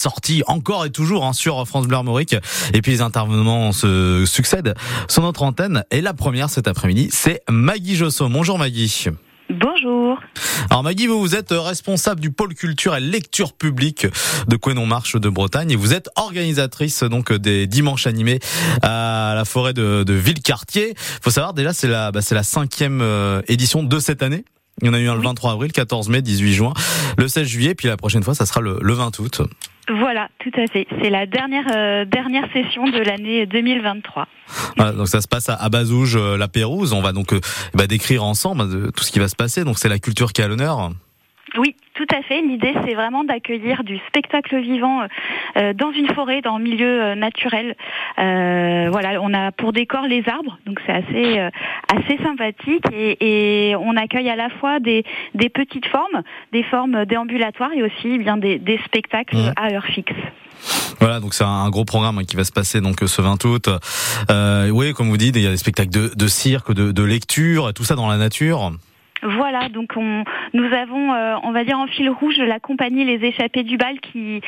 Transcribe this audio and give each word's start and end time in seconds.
sorti 0.00 0.44
encore 0.46 0.86
et 0.86 0.90
toujours 0.90 1.24
hein, 1.24 1.32
sur 1.32 1.66
France 1.66 1.88
Bleu 1.88 1.96
Armorique. 1.96 2.36
Et 2.72 2.82
puis 2.82 2.92
les 2.92 3.00
intervenants 3.00 3.72
se 3.72 4.24
succèdent 4.26 4.74
sur 5.08 5.22
notre 5.22 5.42
antenne. 5.42 5.82
Et 5.90 6.00
la 6.00 6.14
première 6.14 6.50
cet 6.50 6.68
après-midi, 6.68 7.08
c'est 7.10 7.42
Maggie 7.50 7.96
Josso. 7.96 8.28
Bonjour 8.28 8.58
Maggie. 8.58 9.06
Bonjour. 9.50 10.20
Alors 10.70 10.84
Maggie, 10.84 11.08
vous, 11.08 11.18
vous 11.18 11.34
êtes 11.34 11.50
responsable 11.50 12.20
du 12.20 12.30
pôle 12.30 12.54
culture 12.54 12.94
et 12.94 13.00
lecture 13.00 13.52
publique 13.54 14.06
de 14.46 14.54
Quenon 14.54 14.86
Marche 14.86 15.16
de 15.16 15.28
Bretagne 15.28 15.72
et 15.72 15.76
vous 15.76 15.92
êtes 15.92 16.10
organisatrice 16.14 17.02
donc 17.02 17.32
des 17.32 17.66
dimanches 17.66 18.06
animés 18.06 18.38
à 18.82 19.32
la 19.34 19.44
forêt 19.44 19.72
de, 19.72 20.04
de 20.04 20.12
Villecartier. 20.12 20.94
Faut 20.96 21.30
savoir 21.30 21.54
déjà 21.54 21.72
c'est 21.72 21.88
la 21.88 22.12
bah, 22.12 22.22
c'est 22.22 22.36
la 22.36 22.44
cinquième 22.44 23.00
euh, 23.02 23.42
édition 23.48 23.82
de 23.82 23.98
cette 23.98 24.22
année. 24.22 24.44
Il 24.82 24.86
y 24.86 24.90
en 24.90 24.94
a 24.94 25.00
eu 25.00 25.08
un 25.08 25.14
le 25.14 25.22
23 25.22 25.52
avril, 25.52 25.72
14 25.72 26.08
mai, 26.08 26.22
18 26.22 26.52
juin, 26.52 26.72
le 27.16 27.28
16 27.28 27.46
juillet, 27.46 27.74
puis 27.74 27.88
la 27.88 27.96
prochaine 27.96 28.22
fois, 28.22 28.34
ça 28.34 28.46
sera 28.46 28.60
le, 28.60 28.78
le 28.80 28.92
20 28.92 29.18
août. 29.18 29.42
Voilà, 29.90 30.28
tout 30.38 30.50
à 30.60 30.66
fait. 30.66 30.86
C'est 31.00 31.08
la 31.08 31.24
dernière 31.26 31.64
euh, 31.74 32.04
dernière 32.04 32.44
session 32.52 32.84
de 32.90 32.98
l'année 32.98 33.46
2023. 33.46 34.26
Voilà, 34.76 34.92
donc 34.92 35.08
ça 35.08 35.20
se 35.22 35.28
passe 35.28 35.48
à, 35.48 35.54
à 35.54 35.68
Bazouge, 35.70 36.16
euh, 36.16 36.36
la 36.36 36.48
Pérouse. 36.48 36.92
On 36.92 37.00
va 37.00 37.12
donc 37.12 37.32
euh, 37.32 37.40
bah, 37.74 37.86
décrire 37.86 38.22
ensemble 38.22 38.62
euh, 38.62 38.90
tout 38.94 39.02
ce 39.02 39.10
qui 39.10 39.18
va 39.18 39.28
se 39.28 39.36
passer. 39.36 39.64
Donc 39.64 39.78
c'est 39.78 39.88
la 39.88 39.98
culture 39.98 40.32
qui 40.32 40.42
à 40.42 40.48
l'honneur. 40.48 40.90
Oui, 41.56 41.74
à 42.14 42.22
fait. 42.22 42.40
L'idée, 42.40 42.74
c'est 42.84 42.94
vraiment 42.94 43.24
d'accueillir 43.24 43.84
du 43.84 43.98
spectacle 44.08 44.58
vivant 44.60 45.02
euh, 45.56 45.72
dans 45.72 45.92
une 45.92 46.08
forêt, 46.08 46.40
dans 46.40 46.56
un 46.56 46.58
milieu 46.58 47.02
euh, 47.02 47.14
naturel. 47.14 47.74
Euh, 48.18 48.88
voilà, 48.90 49.20
on 49.22 49.32
a 49.34 49.52
pour 49.52 49.72
décor 49.72 50.06
les 50.06 50.28
arbres, 50.28 50.58
donc 50.66 50.80
c'est 50.86 50.92
assez 50.92 51.38
euh, 51.38 51.50
assez 51.94 52.18
sympathique 52.22 52.84
et, 52.92 53.70
et 53.70 53.76
on 53.76 53.96
accueille 53.96 54.28
à 54.30 54.36
la 54.36 54.50
fois 54.50 54.80
des, 54.80 55.04
des 55.34 55.48
petites 55.48 55.86
formes, 55.86 56.22
des 56.52 56.62
formes 56.62 57.04
déambulatoires 57.04 57.72
et 57.74 57.82
aussi 57.82 58.08
eh 58.14 58.18
bien 58.18 58.36
des, 58.36 58.58
des 58.58 58.78
spectacles 58.84 59.36
à 59.56 59.72
heure 59.72 59.86
fixe. 59.86 60.12
Voilà, 61.00 61.20
donc 61.20 61.34
c'est 61.34 61.44
un, 61.44 61.70
gros 61.70 61.84
programme 61.84 62.18
hein, 62.18 62.24
qui 62.24 62.36
va 62.36 62.44
se 62.44 62.52
passer 62.52 62.80
donc 62.80 62.96
ce 63.06 63.22
20 63.22 63.44
août. 63.44 63.68
Euh, 64.30 64.68
oui, 64.70 64.92
comme 64.92 65.08
vous 65.08 65.16
dites, 65.16 65.36
il 65.36 65.42
y 65.42 65.46
a 65.46 65.50
des 65.50 65.56
spectacles 65.56 65.90
de, 65.90 66.12
de 66.14 66.26
cirque, 66.26 66.72
de, 66.72 66.90
de 66.90 67.02
lecture, 67.02 67.72
tout 67.72 67.84
ça 67.84 67.94
dans 67.94 68.08
la 68.08 68.16
nature. 68.16 68.72
Voilà, 69.22 69.68
donc 69.68 69.92
on, 69.96 70.24
nous 70.52 70.72
avons, 70.72 71.12
euh, 71.12 71.36
on 71.42 71.50
va 71.50 71.64
dire 71.64 71.78
en 71.78 71.86
fil 71.86 72.08
rouge, 72.08 72.38
la 72.38 72.60
compagnie 72.60 73.04
Les 73.04 73.26
Échappés 73.26 73.64
du 73.64 73.76
Bal, 73.76 73.98
qui, 74.00 74.40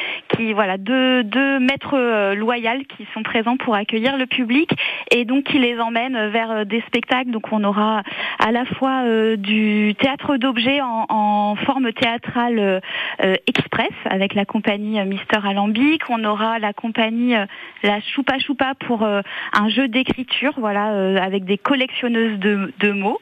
voilà, 0.52 0.78
deux, 0.78 1.58
maîtres 1.58 1.94
euh, 1.94 2.34
loyaux 2.34 2.60
qui 2.96 3.06
sont 3.14 3.22
présents 3.22 3.56
pour 3.56 3.74
accueillir 3.74 4.16
le 4.16 4.26
public 4.26 4.70
et 5.10 5.24
donc 5.24 5.44
qui 5.44 5.58
les 5.58 5.78
emmènent 5.80 6.28
vers 6.28 6.50
euh, 6.50 6.64
des 6.64 6.82
spectacles. 6.82 7.30
Donc 7.30 7.52
on 7.52 7.64
aura 7.64 8.02
à 8.38 8.52
la 8.52 8.64
fois 8.64 9.02
euh, 9.04 9.36
du 9.36 9.94
théâtre 9.98 10.36
d'objets 10.36 10.80
en, 10.82 11.56
forme 11.66 11.92
théâtrale 11.92 12.80
euh, 13.22 13.34
express 13.46 13.90
avec 14.04 14.34
la 14.34 14.44
compagnie 14.44 15.02
Mister 15.04 15.38
Alambic. 15.44 16.02
On 16.08 16.24
aura 16.24 16.58
la 16.58 16.72
compagnie 16.72 17.34
la 17.82 18.00
Choupa 18.00 18.38
Choupa 18.38 18.74
pour 18.86 19.04
un 19.04 19.68
jeu 19.68 19.88
d'écriture, 19.88 20.52
voilà, 20.58 21.22
avec 21.22 21.44
des 21.44 21.58
collectionneuses 21.58 22.38
de, 22.38 22.72
de 22.78 22.92
mots. 22.92 23.20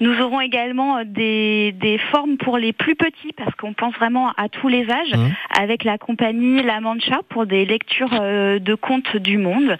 Nous 0.00 0.20
aurons 0.20 0.40
également 0.40 0.77
euh, 0.80 1.04
des, 1.04 1.72
des 1.72 1.98
formes 1.98 2.36
pour 2.36 2.58
les 2.58 2.72
plus 2.72 2.94
petits 2.94 3.32
parce 3.36 3.54
qu'on 3.56 3.72
pense 3.72 3.94
vraiment 3.94 4.30
à 4.36 4.48
tous 4.48 4.68
les 4.68 4.88
âges 4.90 5.14
Mhm. 5.14 5.32
avec 5.58 5.84
la 5.84 5.98
compagnie 5.98 6.62
La 6.62 6.80
Mancha 6.80 7.20
pour 7.28 7.46
des 7.46 7.64
lectures 7.64 8.10
euh, 8.20 8.58
de 8.58 8.74
contes 8.74 9.16
du 9.16 9.38
monde. 9.38 9.76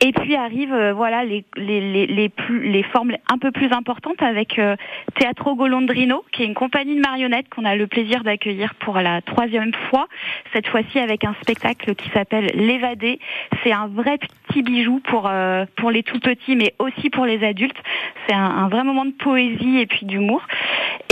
Et 0.00 0.12
puis 0.12 0.36
arrivent 0.36 0.72
euh, 0.72 0.92
voilà 0.92 1.24
les, 1.24 1.44
les, 1.56 1.80
les, 1.80 2.06
les, 2.06 2.28
plus, 2.28 2.68
les 2.70 2.82
formes 2.82 3.12
un 3.32 3.38
peu 3.38 3.50
plus 3.50 3.72
importantes 3.72 4.22
avec 4.22 4.58
euh, 4.58 4.76
Teatro 5.18 5.54
Golondrino 5.56 6.24
qui 6.32 6.42
est 6.42 6.46
une 6.46 6.54
compagnie 6.54 6.94
de 6.96 7.00
marionnettes 7.00 7.48
qu'on 7.48 7.64
a 7.64 7.74
le 7.76 7.86
plaisir 7.86 8.22
d'accueillir 8.24 8.74
pour 8.76 8.98
la 9.00 9.20
troisième 9.22 9.72
fois. 9.90 10.06
Cette 10.52 10.66
fois-ci 10.68 10.98
avec 10.98 11.24
un 11.24 11.34
spectacle 11.42 11.94
qui 11.94 12.08
s'appelle 12.10 12.50
L'évadé. 12.54 13.18
C'est 13.62 13.72
un 13.72 13.88
vrai 13.88 14.18
petit 14.18 14.62
bijou 14.62 15.00
pour, 15.04 15.26
euh, 15.28 15.64
pour 15.76 15.90
les 15.90 16.02
tout 16.02 16.20
petits 16.20 16.56
mais 16.56 16.74
aussi 16.78 17.10
pour 17.10 17.26
les 17.26 17.44
adultes. 17.44 17.76
C'est 18.26 18.34
un, 18.34 18.44
un 18.44 18.68
vrai 18.68 18.84
moment 18.84 19.04
de 19.04 19.12
poésie 19.12 19.78
et 19.78 19.86
puis 19.86 20.06
d'humour. 20.06 20.37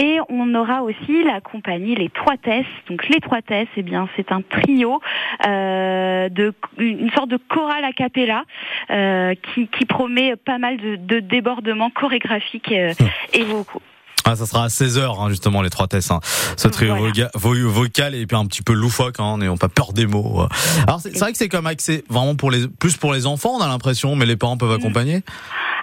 Et 0.02 0.18
on 0.28 0.54
aura 0.54 0.82
aussi 0.82 1.24
la 1.24 1.40
compagnie 1.40 1.94
Les 1.94 2.10
Trois 2.10 2.36
Tesses. 2.36 2.66
Donc 2.88 3.08
les 3.08 3.20
Trois 3.20 3.42
Tesses, 3.42 3.68
eh 3.76 3.82
bien 3.82 4.08
c'est 4.16 4.30
un 4.30 4.42
trio 4.42 5.00
euh, 5.46 6.28
de 6.28 6.52
une 6.78 7.10
sorte 7.12 7.28
de 7.30 7.38
chorale 7.48 7.84
a 7.84 7.92
cappella 7.92 8.44
euh, 8.90 9.34
qui, 9.54 9.68
qui 9.68 9.86
promet 9.86 10.36
pas 10.36 10.58
mal 10.58 10.76
de, 10.76 10.96
de 10.96 11.20
débordements 11.20 11.90
chorégraphiques 11.90 12.72
euh, 12.72 12.92
et 13.32 13.42
vocaux. 13.44 13.82
Ah, 14.28 14.34
ça 14.34 14.44
sera 14.44 14.64
à 14.64 14.66
16h 14.66 15.20
hein, 15.20 15.28
justement 15.28 15.62
les 15.62 15.70
trois 15.70 15.86
tests. 15.86 16.10
Hein. 16.10 16.18
Ce 16.56 16.66
trio 16.66 16.96
Voilà. 16.96 17.30
vocal 17.68 18.14
et 18.16 18.26
puis 18.26 18.36
un 18.36 18.44
petit 18.46 18.62
peu 18.62 18.72
loufoque, 18.72 19.20
hein, 19.20 19.38
n'ayons 19.38 19.56
pas 19.56 19.68
peur 19.68 19.92
des 19.92 20.06
mots. 20.06 20.48
Alors 20.86 20.98
c'est 21.00 21.16
vrai 21.16 21.30
que 21.30 21.38
c'est 21.38 21.48
comme 21.48 21.68
accès 21.68 22.02
vraiment 22.10 22.34
pour 22.34 22.50
les 22.50 22.66
plus 22.66 22.96
pour 22.96 23.12
les 23.14 23.26
enfants, 23.26 23.50
on 23.56 23.60
a 23.60 23.68
l'impression, 23.68 24.16
mais 24.16 24.26
les 24.26 24.36
parents 24.36 24.56
peuvent 24.56 24.72
accompagner? 24.72 25.22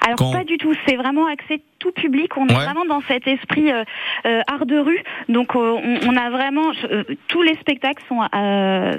Alors 0.05 0.17
Quand- 0.17 0.31
pas 0.33 0.43
du 0.43 0.57
tout, 0.57 0.73
c'est 0.85 0.95
vraiment 0.95 1.27
axé 1.27 1.61
tout 1.79 1.91
public. 1.91 2.35
On 2.37 2.47
est 2.47 2.53
Ouais. 2.55 2.63
vraiment 2.65 2.85
dans 2.85 3.01
cet 3.07 3.27
esprit 3.27 3.71
euh, 3.71 3.83
euh, 4.25 4.41
art 4.47 4.65
de 4.65 4.77
rue. 4.77 5.01
Donc 5.29 5.55
euh, 5.55 5.59
on, 5.59 5.99
on 6.09 6.15
a 6.17 6.29
vraiment 6.29 6.71
euh, 6.91 7.03
tous 7.27 7.41
les 7.41 7.55
spectacles 7.55 8.03
sont 8.07 8.19
euh, 8.35 8.93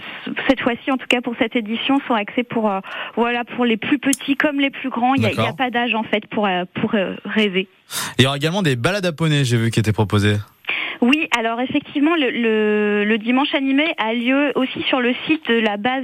cette 0.49 0.61
fois-ci, 0.61 0.91
en 0.91 0.97
tout 0.97 1.07
cas 1.07 1.21
pour 1.21 1.35
cette 1.39 1.57
édition, 1.57 1.99
sont 2.09 2.15
axés 2.15 2.43
pour 2.43 2.71
voilà 3.17 3.45
pour 3.45 3.65
les 3.65 3.77
plus 3.77 3.99
petits 3.99 4.37
comme 4.37 4.61
les 4.61 4.71
plus 4.71 4.89
grands. 4.91 5.15
Il 5.15 5.23
n'y 5.23 5.27
a, 5.39 5.49
a 5.49 5.53
pas 5.53 5.71
d'âge 5.71 5.95
en 5.95 6.03
fait 6.05 6.27
pour 6.29 6.49
pour 6.75 6.93
rêver. 7.25 7.69
Il 8.19 8.25
y 8.25 8.27
aura 8.27 8.37
également 8.37 8.63
des 8.63 8.77
balades 8.77 9.07
à 9.07 9.13
poney, 9.13 9.45
j'ai 9.45 9.57
vu 9.59 9.71
qui 9.71 9.81
étaient 9.81 9.93
proposées. 9.93 10.37
Oui, 11.05 11.29
alors 11.37 11.61
effectivement, 11.61 12.17
le, 12.17 12.31
le, 12.31 13.05
le 13.05 13.19
dimanche 13.19 13.55
animé 13.55 13.85
a 13.99 14.15
lieu 14.15 14.53
aussi 14.55 14.81
sur 14.89 15.03
le 15.03 15.15
site 15.27 15.47
de 15.51 15.59
la 15.61 15.77
base 15.77 16.03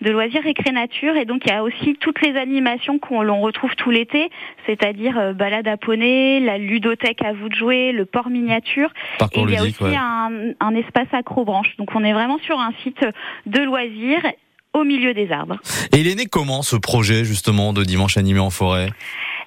de 0.00 0.10
loisirs 0.10 0.42
Récré 0.42 0.72
Nature, 0.72 1.16
et 1.16 1.24
donc 1.24 1.42
il 1.46 1.50
y 1.50 1.54
a 1.54 1.62
aussi 1.62 1.94
toutes 2.00 2.20
les 2.20 2.36
animations 2.36 2.98
qu'on 2.98 3.22
l'on 3.22 3.40
retrouve 3.40 3.76
tout 3.76 3.92
l'été, 3.92 4.30
c'est-à-dire 4.66 5.16
euh, 5.18 5.32
balade 5.34 5.68
à 5.68 5.76
poney, 5.76 6.40
la 6.40 6.58
ludothèque 6.58 7.22
à 7.22 7.32
vous 7.32 7.48
de 7.48 7.54
jouer, 7.54 7.92
le 7.92 8.06
port 8.06 8.28
miniature, 8.28 8.90
et 8.90 9.18
Parcours 9.18 9.48
il 9.48 9.54
y 9.54 9.56
a 9.56 9.60
ludique, 9.62 9.80
aussi 9.80 9.90
ouais. 9.92 9.96
un, 9.96 10.30
un 10.58 10.74
espace 10.74 11.06
acrobranche. 11.12 11.76
Donc 11.78 11.94
on 11.94 12.02
est 12.02 12.12
vraiment 12.12 12.38
sur 12.38 12.58
un 12.58 12.72
site 12.82 13.06
de 13.46 13.60
loisirs 13.62 14.26
au 14.72 14.82
milieu 14.82 15.14
des 15.14 15.30
arbres. 15.30 15.58
Et 15.92 15.98
il 15.98 16.08
est 16.08 16.16
né 16.16 16.26
comment 16.26 16.62
ce 16.62 16.74
projet 16.74 17.24
justement 17.24 17.72
de 17.72 17.84
dimanche 17.84 18.16
animé 18.16 18.40
en 18.40 18.50
forêt? 18.50 18.88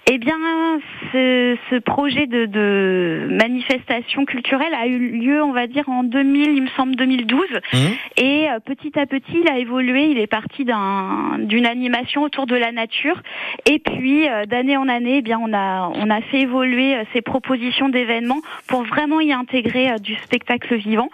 Eh 0.09 0.19
bien, 0.19 0.37
ce, 1.11 1.57
ce 1.69 1.75
projet 1.79 2.27
de, 2.27 2.45
de 2.45 3.27
manifestation 3.29 4.23
culturelle 4.23 4.73
a 4.73 4.87
eu 4.87 4.97
lieu, 5.19 5.43
on 5.43 5.51
va 5.51 5.67
dire, 5.67 5.89
en 5.89 6.03
2000, 6.03 6.53
il 6.55 6.63
me 6.63 6.69
semble 6.77 6.95
2012. 6.95 7.41
Hum 7.73 7.79
Et 8.15 8.49
euh, 8.49 8.59
petit 8.63 8.97
à 8.97 9.05
petit, 9.05 9.37
il 9.43 9.49
a 9.51 9.57
évolué. 9.59 10.05
Il 10.05 10.17
est 10.17 10.27
parti 10.27 10.63
d'un- 10.63 11.37
d'une 11.39 11.65
animation 11.65 12.23
autour 12.23 12.45
de 12.45 12.55
la 12.55 12.71
nature. 12.71 13.21
Et 13.69 13.79
puis, 13.79 14.29
euh, 14.29 14.45
d'année 14.45 14.77
en 14.77 14.87
année, 14.87 15.17
eh 15.17 15.21
bien, 15.21 15.39
on 15.41 15.51
a, 15.53 15.91
on 15.93 16.09
a 16.09 16.21
fait 16.21 16.39
évoluer 16.41 16.95
euh, 16.95 17.03
ces 17.11 17.21
propositions 17.21 17.89
d'événements 17.89 18.39
pour 18.69 18.83
vraiment 18.83 19.19
y 19.19 19.33
intégrer 19.33 19.99
du 19.99 20.15
spectacle 20.15 20.73
vivant. 20.75 21.09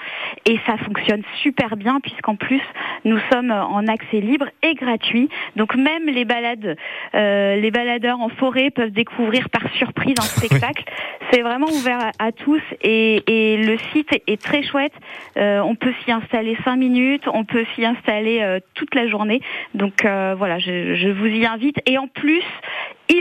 Et 0.46 0.60
ça 0.68 0.78
fonctionne 0.78 1.24
super 1.42 1.78
bien 1.78 2.00
puisqu'en 2.00 2.36
plus, 2.36 2.62
nous 3.06 3.18
sommes 3.32 3.50
en 3.52 3.88
accès 3.88 4.20
libre 4.20 4.46
et 4.62 4.76
gratuit. 4.76 5.30
Donc 5.56 5.76
même 5.76 6.06
les 6.06 6.26
balades, 6.26 6.78
euh, 7.16 7.56
les 7.56 7.72
baladeurs 7.72 8.20
en 8.20 8.30
forêt 8.30 8.70
peuvent 8.70 8.83
découvrir 8.92 9.50
par 9.50 9.72
surprise 9.74 10.16
un 10.20 10.24
spectacle. 10.40 10.84
C'est 11.32 11.42
vraiment 11.42 11.68
ouvert 11.68 12.00
à, 12.00 12.28
à 12.28 12.32
tous 12.32 12.62
et, 12.82 13.24
et 13.28 13.58
le 13.58 13.78
site 13.92 14.10
est, 14.28 14.42
très 14.42 14.64
chouette. 14.64 14.94
Euh, 15.38 15.60
on 15.60 15.76
peut 15.76 15.94
s'y 16.04 16.12
installer 16.12 16.58
cinq 16.64 16.76
minutes, 16.78 17.24
on 17.32 17.46
peut 17.46 17.66
s'y 17.76 17.86
installer 17.86 18.42
euh, 18.42 18.60
toute 18.74 18.94
la 18.96 19.08
journée. 19.08 19.42
Donc 19.74 20.06
euh, 20.06 20.36
voilà, 20.38 20.60
je, 20.60 20.96
je 20.96 21.10
vous 21.10 21.28
y 21.28 21.46
invite. 21.46 21.78
Et 21.86 21.98
en 21.98 22.08
plus, 22.08 22.44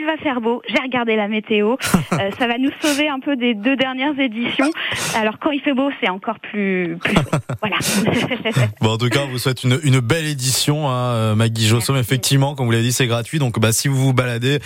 il 0.02 0.06
va 0.06 0.16
faire 0.16 0.40
beau. 0.40 0.62
J'ai 0.68 0.82
regardé 0.82 1.16
la 1.16 1.28
météo. 1.28 1.76
Euh, 2.12 2.30
ça 2.38 2.46
va 2.46 2.58
nous 2.58 2.70
sauver 2.82 3.08
un 3.08 3.20
peu 3.20 3.36
des 3.36 3.54
deux 3.54 3.74
dernières 3.74 4.18
éditions. 4.18 4.70
Alors 5.16 5.38
quand 5.38 5.50
il 5.50 5.62
fait 5.62 5.72
beau, 5.72 5.88
c'est 6.02 6.10
encore 6.10 6.38
plus, 6.40 6.98
plus. 7.02 7.14
Voilà. 7.62 7.76
Bon, 8.82 8.90
en 8.90 8.98
tout 8.98 9.08
cas, 9.08 9.20
on 9.24 9.28
vous 9.28 9.38
souhaite 9.38 9.64
une, 9.64 9.80
une 9.82 10.00
belle 10.00 10.26
édition, 10.26 10.90
hein, 10.90 11.12
euh, 11.14 11.34
Maggie 11.34 11.66
Jossom. 11.66 11.96
Effectivement, 11.96 12.54
comme 12.54 12.66
vous 12.66 12.72
l'avez 12.72 12.84
dit, 12.84 12.92
c'est 12.92 13.06
gratuit. 13.06 13.38
Donc, 13.38 13.58
bah, 13.60 13.72
si 13.72 13.88
vous 13.88 13.96
vous 13.96 14.12
baladez 14.12 14.58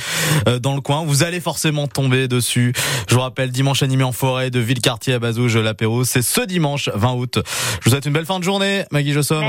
euh, 0.49 0.59
dans 0.59 0.75
le 0.75 0.81
coin, 0.81 1.05
vous 1.05 1.23
allez 1.23 1.39
forcément 1.39 1.87
tomber 1.87 2.27
dessus. 2.27 2.73
Je 3.09 3.15
vous 3.15 3.21
rappelle, 3.21 3.51
dimanche 3.51 3.85
animé 3.85 4.03
en 4.03 4.13
forêt 4.13 4.51
de 4.51 4.59
Villecartier 4.59 5.15
à 5.15 5.19
Bazouge, 5.21 5.57
la 5.57 5.75
Pérouse. 5.75 6.09
C'est 6.09 6.23
ce 6.23 6.41
dimanche 6.41 6.89
20 6.93 7.13
août. 7.13 7.39
Je 7.39 7.85
vous 7.85 7.91
souhaite 7.91 8.07
une 8.07 8.13
belle 8.13 8.27
fin 8.27 8.41
de 8.41 8.45
journée, 8.45 8.83
Maggie 8.91 9.13
Jossom. 9.13 9.45